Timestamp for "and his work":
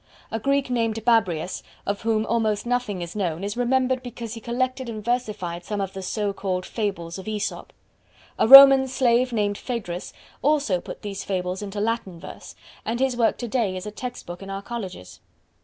12.83-13.37